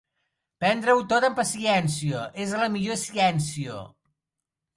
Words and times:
Prendre-ho 0.63 1.03
tot 1.11 1.27
amb 1.27 1.37
paciència 1.39 2.23
és 2.47 2.55
la 2.63 2.71
millor 2.77 2.99
ciència. 3.03 3.79